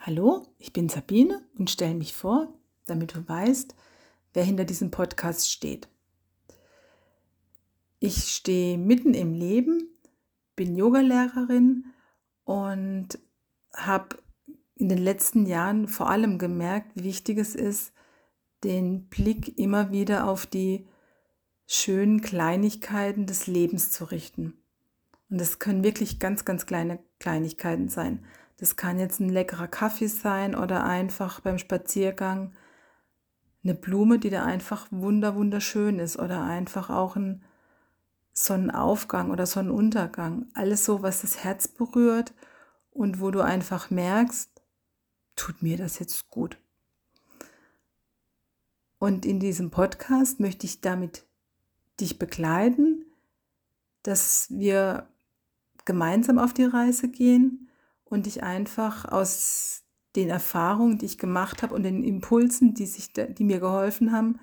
Hallo, 0.00 0.46
ich 0.58 0.72
bin 0.72 0.88
Sabine 0.88 1.44
und 1.58 1.70
stelle 1.70 1.94
mich 1.94 2.14
vor, 2.14 2.54
damit 2.86 3.16
du 3.16 3.28
weißt, 3.28 3.74
wer 4.32 4.44
hinter 4.44 4.64
diesem 4.64 4.92
Podcast 4.92 5.50
steht. 5.50 5.88
Ich 7.98 8.32
stehe 8.32 8.78
mitten 8.78 9.12
im 9.12 9.34
Leben, 9.34 9.88
bin 10.54 10.76
Yogalehrerin 10.76 11.86
und 12.44 13.18
habe 13.74 14.16
in 14.76 14.88
den 14.88 14.98
letzten 14.98 15.46
Jahren 15.46 15.88
vor 15.88 16.08
allem 16.08 16.38
gemerkt, 16.38 16.92
wie 16.94 17.02
wichtig 17.02 17.36
es 17.36 17.56
ist, 17.56 17.92
den 18.62 19.08
Blick 19.08 19.58
immer 19.58 19.90
wieder 19.90 20.28
auf 20.28 20.46
die 20.46 20.86
schönen 21.66 22.20
Kleinigkeiten 22.20 23.26
des 23.26 23.48
Lebens 23.48 23.90
zu 23.90 24.04
richten. 24.04 24.62
Und 25.28 25.40
das 25.40 25.58
können 25.58 25.82
wirklich 25.82 26.20
ganz, 26.20 26.44
ganz 26.44 26.66
kleine 26.66 27.00
Kleinigkeiten 27.18 27.88
sein. 27.88 28.24
Das 28.58 28.74
kann 28.76 28.98
jetzt 28.98 29.20
ein 29.20 29.28
leckerer 29.28 29.68
Kaffee 29.68 30.08
sein 30.08 30.54
oder 30.54 30.84
einfach 30.84 31.40
beim 31.40 31.58
Spaziergang 31.58 32.52
eine 33.62 33.74
Blume, 33.74 34.18
die 34.18 34.30
da 34.30 34.44
einfach 34.44 34.88
wunder 34.90 35.36
wunderschön 35.36 35.98
ist 35.98 36.18
oder 36.18 36.42
einfach 36.42 36.90
auch 36.90 37.16
ein 37.16 37.44
Sonnenaufgang 38.32 39.30
oder 39.30 39.46
Sonnenuntergang. 39.46 40.46
Alles 40.54 40.84
so, 40.84 41.02
was 41.02 41.22
das 41.22 41.42
Herz 41.44 41.68
berührt 41.68 42.34
und 42.90 43.20
wo 43.20 43.30
du 43.30 43.40
einfach 43.40 43.90
merkst, 43.90 44.50
tut 45.36 45.62
mir 45.62 45.76
das 45.76 46.00
jetzt 46.00 46.28
gut. 46.30 46.58
Und 48.98 49.24
in 49.24 49.38
diesem 49.38 49.70
Podcast 49.70 50.40
möchte 50.40 50.66
ich 50.66 50.80
damit 50.80 51.24
dich 52.00 52.18
begleiten, 52.18 53.04
dass 54.02 54.48
wir 54.50 55.08
gemeinsam 55.84 56.38
auf 56.38 56.52
die 56.52 56.64
Reise 56.64 57.08
gehen 57.08 57.67
und 58.10 58.26
ich 58.26 58.42
einfach 58.42 59.04
aus 59.04 59.84
den 60.16 60.30
Erfahrungen, 60.30 60.98
die 60.98 61.06
ich 61.06 61.18
gemacht 61.18 61.62
habe 61.62 61.74
und 61.74 61.82
den 61.82 62.02
Impulsen, 62.02 62.74
die, 62.74 62.86
sich, 62.86 63.12
die 63.12 63.44
mir 63.44 63.60
geholfen 63.60 64.12
haben, 64.12 64.40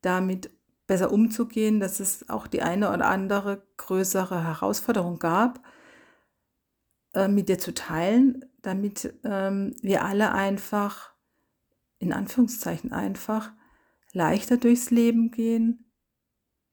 damit 0.00 0.50
besser 0.86 1.12
umzugehen, 1.12 1.80
dass 1.80 2.00
es 2.00 2.28
auch 2.30 2.46
die 2.46 2.62
eine 2.62 2.90
oder 2.92 3.06
andere 3.06 3.66
größere 3.76 4.44
Herausforderung 4.44 5.18
gab, 5.18 5.60
äh, 7.14 7.28
mit 7.28 7.48
dir 7.48 7.58
zu 7.58 7.74
teilen, 7.74 8.44
damit 8.62 9.12
ähm, 9.24 9.74
wir 9.82 10.04
alle 10.04 10.32
einfach, 10.32 11.12
in 11.98 12.12
Anführungszeichen 12.12 12.92
einfach, 12.92 13.52
leichter 14.12 14.56
durchs 14.56 14.90
Leben 14.90 15.30
gehen, 15.30 15.92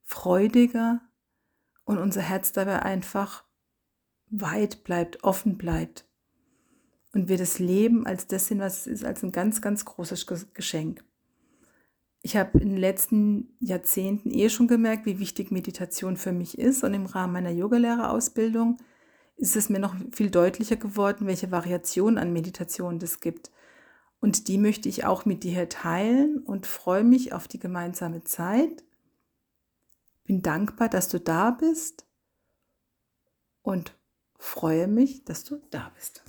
freudiger 0.04 1.02
und 1.84 1.98
unser 1.98 2.22
Herz 2.22 2.54
dabei 2.54 2.84
einfach 2.84 3.44
weit 4.28 4.84
bleibt, 4.84 5.24
offen 5.24 5.58
bleibt 5.58 6.06
und 7.16 7.30
wir 7.30 7.38
das 7.38 7.60
Leben 7.60 8.06
als 8.06 8.28
das 8.28 8.48
sehen, 8.48 8.60
was 8.60 8.82
es 8.82 8.88
ist, 8.88 9.06
als 9.06 9.24
ein 9.24 9.32
ganz, 9.32 9.62
ganz 9.62 9.86
großes 9.86 10.28
Geschenk. 10.54 11.04
Ich 12.22 12.36
habe 12.36 12.60
in 12.60 12.70
den 12.70 12.78
letzten 12.78 13.56
Jahrzehnten 13.62 14.32
eh 14.32 14.50
schon 14.50 14.68
gemerkt, 14.68 15.06
wie 15.06 15.20
wichtig 15.20 15.50
Meditation 15.50 16.18
für 16.18 16.34
mich 16.34 16.58
ist 16.58 16.84
und 16.84 16.94
im 16.94 17.06
Rahmen 17.06 17.32
meiner 17.32 17.52
Yogalehrerausbildung 17.52 18.78
ist 19.38 19.56
es 19.56 19.70
mir 19.70 19.80
noch 19.80 19.96
viel 20.12 20.30
deutlicher 20.30 20.76
geworden, 20.76 21.26
welche 21.26 21.52
Variationen 21.52 22.18
an 22.18 22.34
Meditation 22.34 23.00
es 23.02 23.22
gibt. 23.22 23.50
Und 24.20 24.50
die 24.50 24.58
möchte 24.58 24.90
ich 24.90 25.06
auch 25.06 25.26
mit 25.26 25.44
dir 25.44 25.70
teilen 25.70 26.40
und 26.40 26.66
freue 26.66 27.04
mich 27.04 27.32
auf 27.32 27.48
die 27.48 27.60
gemeinsame 27.60 28.24
Zeit. 28.24 28.84
Bin 30.26 30.42
dankbar, 30.42 30.90
dass 30.90 31.08
du 31.08 31.20
da 31.20 31.52
bist 31.52 32.06
und 33.62 33.98
freue 34.38 34.88
mich, 34.88 35.24
dass 35.24 35.46
du 35.46 35.62
da 35.70 35.92
bist. 35.96 36.26